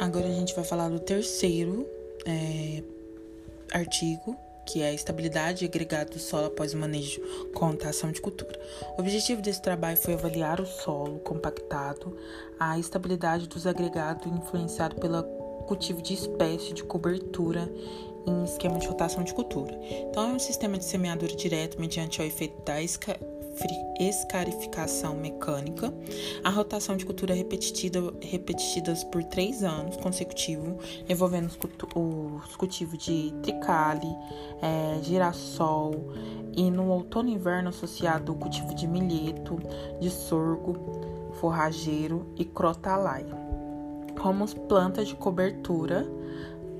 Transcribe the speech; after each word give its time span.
Agora 0.00 0.26
a 0.26 0.32
gente 0.32 0.54
vai 0.54 0.64
falar 0.64 0.88
do 0.88 0.98
terceiro 0.98 1.86
é, 2.24 2.82
artigo, 3.70 4.34
que 4.64 4.80
é 4.80 4.88
a 4.88 4.94
estabilidade 4.94 5.62
agregado 5.66 6.12
do 6.12 6.18
solo 6.18 6.46
após 6.46 6.72
o 6.72 6.78
manejo 6.78 7.20
com 7.52 7.76
ação 7.86 8.10
de 8.10 8.18
cultura. 8.18 8.58
O 8.96 9.02
objetivo 9.02 9.42
desse 9.42 9.60
trabalho 9.60 9.98
foi 9.98 10.14
avaliar 10.14 10.58
o 10.58 10.64
solo 10.64 11.18
compactado, 11.18 12.16
a 12.58 12.78
estabilidade 12.78 13.46
dos 13.46 13.66
agregados 13.66 14.26
influenciado 14.26 14.96
pelo 14.96 15.22
cultivo 15.66 16.00
de 16.00 16.14
espécie 16.14 16.72
de 16.72 16.82
cobertura 16.82 17.70
em 18.26 18.44
esquema 18.44 18.78
de 18.78 18.86
rotação 18.86 19.22
de 19.22 19.34
cultura. 19.34 19.78
Então, 20.08 20.30
é 20.30 20.32
um 20.32 20.38
sistema 20.38 20.78
de 20.78 20.84
semeadura 20.86 21.36
direto 21.36 21.78
mediante 21.78 22.22
o 22.22 22.24
efeito 22.24 22.58
da 22.62 22.80
esca 23.98 24.40
escarificação 24.40 25.14
mecânica, 25.14 25.92
a 26.42 26.50
rotação 26.50 26.96
de 26.96 27.04
cultura 27.04 27.34
repetida, 27.34 28.00
repetidas 28.20 29.04
por 29.04 29.22
três 29.24 29.62
anos 29.62 29.96
consecutivos, 29.96 31.02
envolvendo 31.08 31.50
os 31.94 32.56
cultivos 32.56 32.98
de 32.98 33.32
tricale, 33.42 34.08
é, 34.62 35.00
girassol 35.02 35.94
e 36.52 36.70
no 36.70 36.88
outono 36.90 37.28
e 37.28 37.32
inverno 37.32 37.68
associado 37.68 38.32
o 38.32 38.34
cultivo 38.36 38.74
de 38.74 38.86
milheto, 38.86 39.58
de 40.00 40.10
sorgo, 40.10 40.76
forrageiro 41.40 42.26
e 42.36 42.44
crotalaia, 42.44 43.36
como 44.20 44.46
plantas 44.66 45.08
de 45.08 45.14
cobertura 45.14 46.06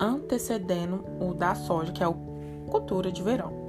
antecedendo 0.00 1.04
o 1.20 1.34
da 1.34 1.54
soja, 1.54 1.92
que 1.92 2.02
é 2.02 2.06
a 2.06 2.14
cultura 2.68 3.10
de 3.10 3.22
verão. 3.22 3.67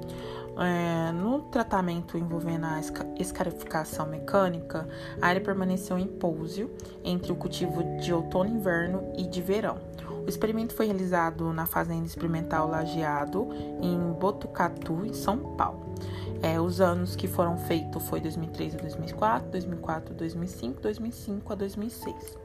É, 0.62 1.10
no 1.12 1.40
tratamento 1.40 2.18
envolvendo 2.18 2.66
a 2.66 2.78
escarificação 3.18 4.06
mecânica, 4.06 4.86
a 5.20 5.28
área 5.28 5.40
permaneceu 5.40 5.98
em 5.98 6.06
pouso 6.06 6.70
entre 7.02 7.32
o 7.32 7.34
cultivo 7.34 7.82
de 7.98 8.12
outono, 8.12 8.50
inverno 8.50 9.10
e 9.16 9.26
de 9.26 9.40
verão. 9.40 9.78
O 10.22 10.28
experimento 10.28 10.74
foi 10.74 10.84
realizado 10.84 11.50
na 11.54 11.64
Fazenda 11.64 12.04
Experimental 12.04 12.68
Lajeado, 12.68 13.48
em 13.80 13.98
Botucatu, 14.12 15.06
em 15.06 15.14
São 15.14 15.56
Paulo. 15.56 15.94
É, 16.42 16.60
os 16.60 16.80
anos 16.80 17.14
que 17.14 17.28
foram 17.28 17.56
feitos 17.58 18.08
foi 18.08 18.20
2003 18.20 18.74
a 18.74 18.78
2004, 18.78 19.50
2004 19.50 20.14
a 20.14 20.16
2005, 20.16 20.80
2005 20.80 21.52
a 21.52 21.56
2006. 21.56 22.38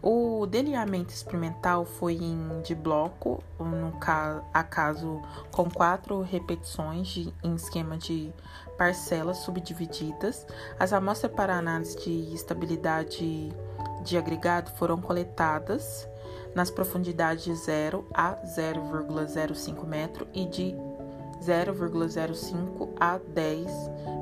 O 0.00 0.46
delineamento 0.46 1.12
experimental 1.12 1.84
foi 1.84 2.14
em, 2.14 2.62
de 2.62 2.74
bloco, 2.74 3.42
no 3.58 3.92
acaso 4.54 5.20
com 5.50 5.68
quatro 5.68 6.20
repetições 6.22 7.08
de, 7.08 7.34
em 7.42 7.54
esquema 7.56 7.98
de 7.98 8.32
parcelas 8.76 9.38
subdivididas. 9.38 10.46
As 10.78 10.92
amostras 10.92 11.32
para 11.32 11.56
análise 11.56 11.98
de 11.98 12.32
estabilidade 12.32 13.52
de 14.04 14.16
agregado 14.16 14.70
foram 14.76 15.00
coletadas 15.00 16.08
nas 16.54 16.70
profundidades 16.70 17.44
de 17.44 17.54
0 17.54 18.06
a 18.14 18.36
0,05 18.36 19.84
metro 19.84 20.28
e 20.32 20.46
de 20.46 20.76
0,05 21.42 22.90
a 22.98 23.18
10, 23.18 23.70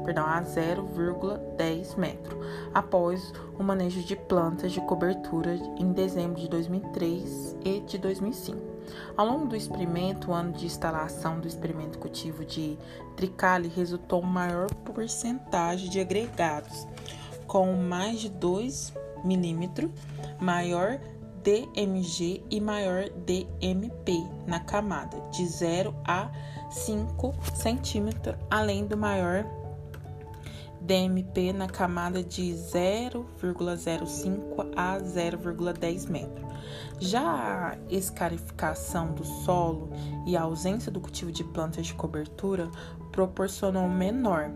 perdão, 0.05 0.27
a 0.27 0.43
0,10 0.43 1.97
metro, 1.97 2.39
após 2.73 3.33
o 3.59 3.63
manejo 3.63 4.03
de 4.03 4.17
plantas 4.17 4.73
de 4.73 4.81
cobertura 4.83 5.55
em 5.79 5.93
dezembro 5.93 6.41
de 6.41 6.49
2003 6.49 7.57
e 7.65 7.81
de 7.81 7.99
2005. 7.99 8.77
Ao 9.17 9.27
longo 9.27 9.47
do 9.47 9.57
experimento, 9.57 10.31
o 10.31 10.35
ano 10.35 10.53
de 10.53 10.67
instalação 10.67 11.41
do 11.41 11.49
experimento 11.49 11.99
cultivo 11.99 12.45
de 12.45 12.79
tricale 13.17 13.69
resultou 13.69 14.23
maior 14.23 14.73
porcentagem 14.85 15.91
de 15.91 16.01
agregados, 16.01 16.87
com 17.47 17.73
mais 17.73 18.21
de 18.21 18.29
2 18.29 18.93
milímetros, 19.25 19.91
maior 20.41 21.01
DMG 21.43 22.43
e 22.51 22.61
maior 22.61 23.09
DMP 23.25 24.13
na 24.47 24.61
camada, 24.61 25.17
de 25.31 25.47
0 25.47 25.95
a 26.05 26.31
5 26.71 27.35
centímetros, 27.55 28.37
além 28.51 28.87
do 28.87 28.97
maior 28.97 29.45
DMP 30.81 31.53
na 31.53 31.67
camada 31.67 32.23
de 32.23 32.53
0,05 32.53 34.73
a 34.77 34.99
0,10 34.99 36.09
metros. 36.09 36.47
Já 36.99 37.73
a 37.73 37.77
escarificação 37.91 39.13
do 39.13 39.25
solo 39.25 39.91
e 40.27 40.37
a 40.37 40.43
ausência 40.43 40.91
do 40.91 41.01
cultivo 41.01 41.33
de 41.33 41.45
plantas 41.45 41.87
de 41.87 41.95
cobertura 41.95 42.69
proporcionou 43.11 43.89
menor 43.89 44.51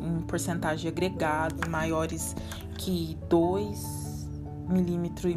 em 0.00 0.20
porcentagem 0.22 0.90
agregada, 0.90 1.68
maiores 1.68 2.34
que 2.78 3.18
2 3.28 4.14
milímetros 4.68 5.34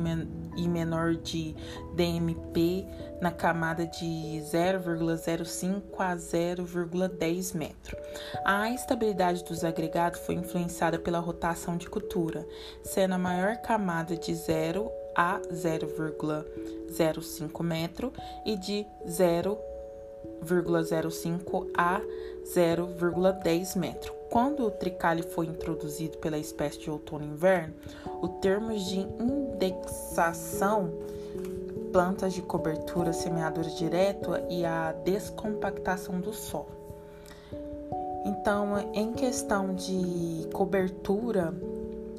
e 0.58 0.68
menor 0.68 1.16
de 1.16 1.56
DMP 1.96 2.86
na 3.22 3.32
camada 3.32 3.86
de 3.86 4.42
0,05 4.44 5.82
a 6.00 6.16
0,10 6.16 7.56
metro. 7.56 7.96
A 8.44 8.72
estabilidade 8.72 9.44
dos 9.44 9.64
agregados 9.64 10.20
foi 10.22 10.34
influenciada 10.36 11.00
pela 11.00 11.20
rotação 11.20 11.78
de 11.78 11.88
cultura, 11.90 12.46
sendo 12.84 13.14
a 13.14 13.20
maior 13.20 13.58
camada 13.58 14.18
de 14.18 14.34
0 14.34 14.92
a 15.16 15.40
0,05 15.52 17.64
metro 17.64 18.12
e 18.46 18.58
de 18.58 18.86
0,05 19.08 21.70
a 21.76 22.02
0,10 22.46 23.78
metro. 23.78 24.18
Quando 24.30 24.66
o 24.66 24.72
tricale 24.72 25.24
foi 25.24 25.48
introduzido 25.48 26.18
pela 26.18 26.38
espécie 26.38 26.80
de 26.80 26.92
outono 26.92 27.24
e 27.24 27.28
inverno, 27.28 27.74
o 28.22 28.28
termo 28.28 28.78
de 28.78 29.08
indexação, 29.58 30.92
plantas 31.92 32.34
de 32.34 32.42
cobertura, 32.42 33.12
semeadura 33.12 33.70
direta 33.70 34.46
e 34.50 34.64
a 34.64 34.92
descompactação 34.92 36.20
do 36.20 36.34
solo. 36.34 36.78
Então, 38.26 38.92
em 38.94 39.14
questão 39.14 39.74
de 39.74 40.48
cobertura, 40.54 41.54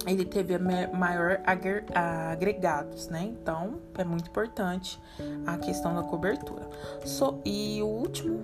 ele 0.06 0.24
teve 0.24 0.56
maior 0.58 1.40
agregados, 1.44 3.08
né? 3.08 3.22
Então, 3.24 3.74
é 3.96 4.04
muito 4.04 4.28
importante 4.28 4.98
a 5.46 5.58
questão 5.58 5.94
da 5.94 6.02
cobertura. 6.02 6.66
So, 7.04 7.38
e 7.44 7.82
o 7.82 7.86
último 7.86 8.40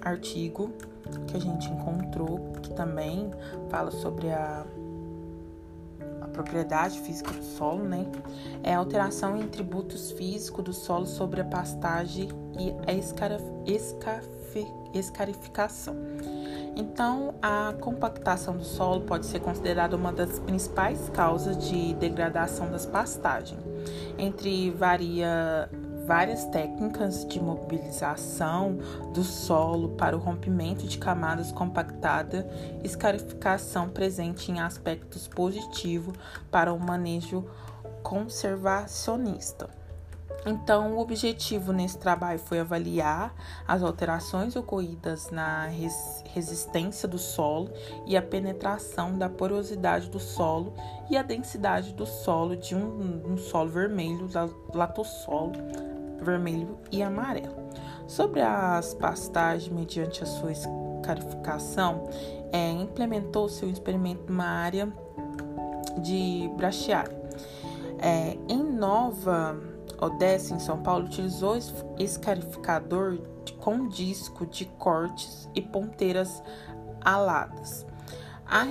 artigo 0.00 0.70
que 1.26 1.36
a 1.36 1.40
gente 1.40 1.68
encontrou, 1.68 2.52
que 2.62 2.72
também 2.72 3.30
fala 3.68 3.90
sobre 3.90 4.30
a, 4.30 4.64
a 4.64 4.81
propriedade 6.32 6.98
física 7.00 7.30
do 7.30 7.44
solo, 7.44 7.84
né? 7.84 8.06
É 8.62 8.74
a 8.74 8.78
alteração 8.78 9.36
em 9.36 9.46
tributos 9.46 10.10
físicos 10.12 10.64
do 10.64 10.72
solo 10.72 11.06
sobre 11.06 11.40
a 11.40 11.44
pastagem 11.44 12.28
e 12.58 12.74
a 12.86 12.92
escarificação. 14.98 15.96
Então, 16.74 17.34
a 17.42 17.74
compactação 17.80 18.56
do 18.56 18.64
solo 18.64 19.02
pode 19.02 19.26
ser 19.26 19.40
considerada 19.40 19.94
uma 19.94 20.12
das 20.12 20.38
principais 20.38 21.10
causas 21.10 21.68
de 21.68 21.92
degradação 21.94 22.70
das 22.70 22.86
pastagens. 22.86 23.60
Entre 24.16 24.70
varia 24.70 25.68
várias 26.12 26.44
técnicas 26.44 27.24
de 27.24 27.40
mobilização 27.40 28.76
do 29.14 29.24
solo 29.24 29.96
para 29.96 30.14
o 30.14 30.20
rompimento 30.20 30.86
de 30.86 30.98
camadas 30.98 31.50
compactadas, 31.50 32.44
escarificação 32.84 33.88
presente 33.88 34.52
em 34.52 34.60
aspectos 34.60 35.26
positivos 35.26 36.14
para 36.50 36.70
o 36.70 36.78
manejo 36.78 37.46
conservacionista. 38.02 39.70
Então, 40.44 40.96
o 40.96 40.98
objetivo 40.98 41.72
nesse 41.72 41.96
trabalho 41.98 42.38
foi 42.40 42.60
avaliar 42.60 43.34
as 43.66 43.82
alterações 43.82 44.54
ocorridas 44.54 45.30
na 45.30 45.68
res 45.68 46.22
resistência 46.34 47.08
do 47.08 47.16
solo 47.16 47.70
e 48.06 48.18
a 48.18 48.22
penetração 48.22 49.16
da 49.16 49.30
porosidade 49.30 50.10
do 50.10 50.20
solo 50.20 50.74
e 51.08 51.16
a 51.16 51.22
densidade 51.22 51.94
do 51.94 52.04
solo 52.04 52.54
de 52.54 52.74
um, 52.74 53.32
um 53.32 53.38
solo 53.38 53.70
vermelho, 53.70 54.28
latossolo 54.74 55.52
vermelho 56.22 56.78
e 56.90 57.02
amarelo. 57.02 57.54
Sobre 58.06 58.40
as 58.40 58.94
pastagens, 58.94 59.72
mediante 59.72 60.22
a 60.22 60.26
sua 60.26 60.52
escarificação, 60.52 62.08
é, 62.52 62.70
implementou 62.70 63.48
seu 63.48 63.68
experimento 63.68 64.24
numa 64.28 64.44
área 64.44 64.92
de 65.98 66.50
brachiária. 66.56 67.20
É, 67.98 68.36
em 68.48 68.62
Nova 68.62 69.58
Odessa, 70.00 70.54
em 70.54 70.58
São 70.58 70.82
Paulo, 70.82 71.06
utilizou 71.06 71.56
escarificador 71.98 73.18
com 73.60 73.88
disco 73.88 74.44
de 74.44 74.64
cortes 74.64 75.48
e 75.54 75.62
ponteiras 75.62 76.42
aladas. 77.00 77.86
A, 78.44 78.64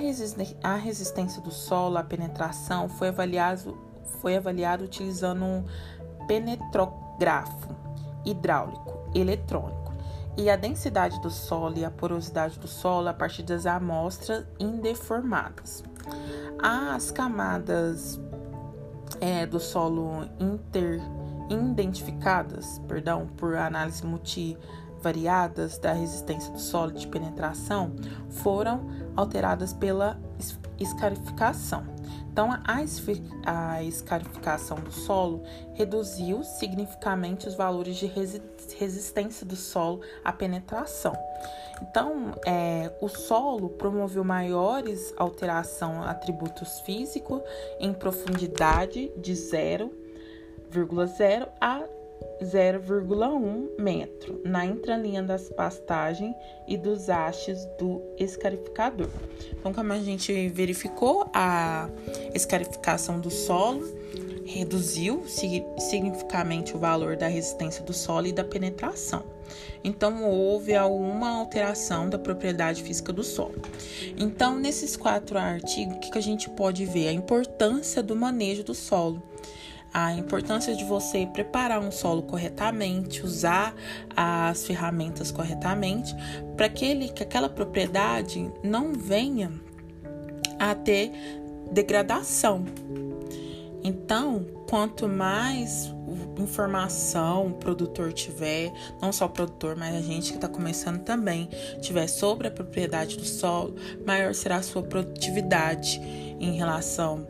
a 0.62 0.76
resistência 0.76 1.42
do 1.42 1.50
solo 1.50 1.96
à 1.96 2.04
penetração 2.04 2.88
foi 2.88 3.08
avaliado, 3.08 3.76
foi 4.20 4.36
avaliado 4.36 4.84
utilizando 4.84 5.44
um 5.44 5.64
penetrografo 7.22 7.68
hidráulico 8.24 8.98
eletrônico 9.14 9.92
e 10.36 10.50
a 10.50 10.56
densidade 10.56 11.20
do 11.20 11.30
solo 11.30 11.78
e 11.78 11.84
a 11.84 11.90
porosidade 11.90 12.58
do 12.58 12.66
solo 12.66 13.08
a 13.08 13.14
partir 13.14 13.42
das 13.42 13.66
amostras 13.66 14.44
indeformadas. 14.58 15.84
As 16.60 17.10
camadas 17.10 18.20
é, 19.20 19.46
do 19.46 19.60
solo 19.60 20.28
inter 20.40 21.00
identificadas, 21.50 22.80
perdão, 22.88 23.26
por 23.36 23.56
análise 23.56 24.04
multivariadas 24.06 25.78
da 25.78 25.92
resistência 25.92 26.50
do 26.50 26.58
solo 26.58 26.92
de 26.92 27.06
penetração 27.06 27.94
foram 28.30 28.88
alteradas 29.14 29.72
pela 29.74 30.18
escarificação. 30.80 31.84
Então, 32.32 32.48
a 33.44 33.82
escarificação 33.82 34.80
do 34.80 34.90
solo 34.90 35.42
reduziu 35.74 36.42
significativamente 36.42 37.46
os 37.46 37.54
valores 37.54 37.96
de 37.96 38.06
resistência 38.06 39.44
do 39.44 39.54
solo 39.54 40.00
à 40.24 40.32
penetração. 40.32 41.14
Então, 41.82 42.32
é, 42.46 42.90
o 43.02 43.08
solo 43.08 43.68
promoveu 43.68 44.24
maiores 44.24 45.12
alteração 45.18 46.02
atributos 46.02 46.80
físicos 46.80 47.42
em 47.78 47.92
profundidade 47.92 49.12
de 49.18 49.34
0,0 49.34 51.48
a 51.60 51.82
0,1 52.40 53.68
metro 53.78 54.40
na 54.44 54.64
entrelinha 54.64 55.22
das 55.22 55.48
pastagens 55.50 56.34
e 56.66 56.76
dos 56.76 57.08
hastes 57.08 57.66
do 57.78 58.00
escarificador. 58.18 59.08
Então, 59.58 59.72
como 59.72 59.92
a 59.92 59.98
gente 59.98 60.48
verificou, 60.48 61.28
a 61.32 61.88
escarificação 62.34 63.20
do 63.20 63.30
solo 63.30 63.82
reduziu 64.44 65.24
significativamente 65.26 66.76
o 66.76 66.78
valor 66.78 67.16
da 67.16 67.28
resistência 67.28 67.82
do 67.84 67.92
solo 67.92 68.26
e 68.26 68.32
da 68.32 68.44
penetração. 68.44 69.24
Então, 69.84 70.24
houve 70.24 70.74
alguma 70.74 71.30
alteração 71.30 72.08
da 72.08 72.18
propriedade 72.18 72.82
física 72.82 73.12
do 73.12 73.22
solo. 73.22 73.60
Então, 74.16 74.58
nesses 74.58 74.96
quatro 74.96 75.38
artigos, 75.38 75.96
o 75.96 76.00
que 76.00 76.18
a 76.18 76.22
gente 76.22 76.48
pode 76.50 76.84
ver? 76.84 77.08
A 77.08 77.12
importância 77.12 78.02
do 78.02 78.16
manejo 78.16 78.62
do 78.62 78.74
solo 78.74 79.22
a 79.92 80.12
importância 80.14 80.74
de 80.74 80.84
você 80.84 81.26
preparar 81.26 81.80
um 81.80 81.90
solo 81.90 82.22
corretamente, 82.22 83.24
usar 83.24 83.74
as 84.16 84.66
ferramentas 84.66 85.30
corretamente, 85.30 86.14
para 86.56 86.68
que, 86.68 86.84
ele, 86.84 87.08
que 87.08 87.22
aquela 87.22 87.48
propriedade 87.48 88.50
não 88.62 88.92
venha 88.92 89.52
a 90.58 90.74
ter 90.74 91.12
degradação. 91.70 92.64
Então, 93.84 94.46
quanto 94.68 95.08
mais 95.08 95.92
informação 96.38 97.48
o 97.48 97.52
produtor 97.54 98.12
tiver, 98.12 98.72
não 99.00 99.12
só 99.12 99.26
o 99.26 99.28
produtor, 99.28 99.76
mas 99.76 99.94
a 99.94 100.00
gente 100.00 100.30
que 100.30 100.36
está 100.36 100.48
começando 100.48 101.02
também, 101.02 101.48
tiver 101.80 102.06
sobre 102.06 102.48
a 102.48 102.50
propriedade 102.50 103.16
do 103.16 103.24
solo, 103.24 103.74
maior 104.06 104.34
será 104.34 104.56
a 104.56 104.62
sua 104.62 104.82
produtividade 104.82 106.00
em 106.40 106.52
relação 106.52 107.26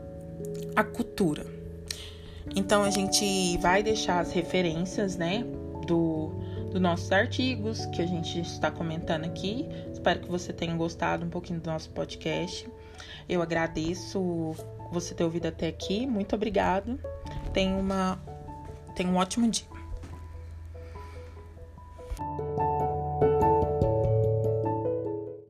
à 0.77 0.85
cultura. 0.85 1.62
Então 2.55 2.83
a 2.83 2.91
gente 2.91 3.57
vai 3.59 3.83
deixar 3.83 4.21
as 4.21 4.33
referências, 4.33 5.17
né, 5.17 5.45
do, 5.87 6.29
dos 6.71 6.81
nossos 6.81 7.11
artigos 7.13 7.87
que 7.87 8.03
a 8.03 8.07
gente 8.07 8.41
está 8.41 8.71
comentando 8.71 9.25
aqui. 9.25 9.69
Espero 9.93 10.21
que 10.21 10.29
você 10.29 10.53
tenha 10.53 10.75
gostado 10.75 11.25
um 11.25 11.31
pouquinho 11.31 11.61
do 11.61 11.71
nosso 11.71 11.91
podcast. 11.91 12.69
Eu 13.29 13.43
agradeço 13.43 14.55
você 14.91 15.15
ter 15.15 15.25
ouvido 15.25 15.47
até 15.47 15.69
aqui. 15.69 16.07
Muito 16.07 16.35
obrigado. 16.35 16.99
Tenha 17.53 17.77
uma 17.77 18.19
tenha 18.95 19.09
um 19.09 19.17
ótimo 19.17 19.49
dia. 19.49 19.72